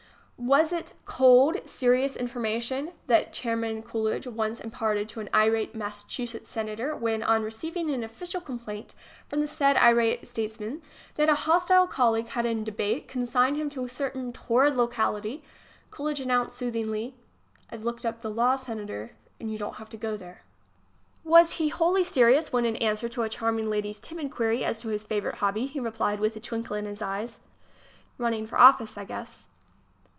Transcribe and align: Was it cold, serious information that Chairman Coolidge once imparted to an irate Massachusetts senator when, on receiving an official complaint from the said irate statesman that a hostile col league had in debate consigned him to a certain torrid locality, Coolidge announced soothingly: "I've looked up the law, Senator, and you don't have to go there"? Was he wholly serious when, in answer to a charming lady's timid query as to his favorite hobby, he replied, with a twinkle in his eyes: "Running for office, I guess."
Was 0.43 0.73
it 0.73 0.93
cold, 1.05 1.69
serious 1.69 2.15
information 2.15 2.93
that 3.05 3.31
Chairman 3.31 3.83
Coolidge 3.83 4.25
once 4.25 4.59
imparted 4.59 5.07
to 5.09 5.19
an 5.19 5.29
irate 5.35 5.75
Massachusetts 5.75 6.49
senator 6.49 6.95
when, 6.95 7.21
on 7.21 7.43
receiving 7.43 7.91
an 7.91 8.03
official 8.03 8.41
complaint 8.41 8.95
from 9.29 9.41
the 9.41 9.47
said 9.47 9.77
irate 9.77 10.27
statesman 10.27 10.81
that 11.13 11.29
a 11.29 11.35
hostile 11.45 11.85
col 11.85 12.13
league 12.13 12.29
had 12.29 12.47
in 12.47 12.63
debate 12.63 13.07
consigned 13.07 13.55
him 13.55 13.69
to 13.69 13.83
a 13.83 13.87
certain 13.87 14.33
torrid 14.33 14.75
locality, 14.75 15.43
Coolidge 15.91 16.19
announced 16.21 16.57
soothingly: 16.57 17.13
"I've 17.71 17.83
looked 17.83 18.03
up 18.03 18.21
the 18.21 18.31
law, 18.31 18.55
Senator, 18.55 19.11
and 19.39 19.51
you 19.51 19.59
don't 19.59 19.75
have 19.75 19.89
to 19.89 19.95
go 19.97 20.17
there"? 20.17 20.41
Was 21.23 21.51
he 21.57 21.69
wholly 21.69 22.03
serious 22.03 22.51
when, 22.51 22.65
in 22.65 22.77
answer 22.77 23.07
to 23.09 23.21
a 23.21 23.29
charming 23.29 23.69
lady's 23.69 23.99
timid 23.99 24.31
query 24.31 24.65
as 24.65 24.81
to 24.81 24.87
his 24.87 25.03
favorite 25.03 25.35
hobby, 25.35 25.67
he 25.67 25.79
replied, 25.79 26.19
with 26.19 26.35
a 26.35 26.39
twinkle 26.39 26.75
in 26.75 26.85
his 26.85 26.99
eyes: 26.99 27.41
"Running 28.17 28.47
for 28.47 28.57
office, 28.59 28.97
I 28.97 29.05
guess." 29.05 29.45